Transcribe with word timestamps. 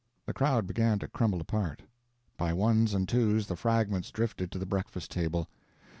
The 0.25 0.33
crowd 0.33 0.65
began 0.65 0.97
to 0.97 1.07
crumble 1.07 1.41
apart. 1.41 1.83
By 2.35 2.53
ones 2.53 2.95
and 2.95 3.07
twos 3.07 3.45
the 3.45 3.55
fragments 3.55 4.09
drifted 4.09 4.51
to 4.51 4.57
the 4.57 4.65
breakfast 4.65 5.11
table. 5.11 5.47